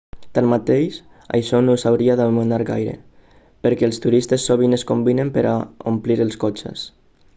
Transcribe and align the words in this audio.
tanmateix 0.35 0.95
això 1.39 1.59
no 1.65 1.75
us 1.79 1.83
hauria 1.89 2.15
d'amoïnar 2.21 2.59
gaire 2.69 2.95
perquè 3.67 3.87
els 3.89 4.03
turistes 4.07 4.49
sovint 4.53 4.77
es 4.79 4.87
combinen 4.93 5.31
per 5.37 5.45
a 5.51 5.53
omplir 5.93 6.19
els 6.27 6.41
cotxes 6.47 6.89